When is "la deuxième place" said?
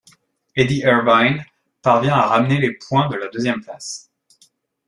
3.17-4.09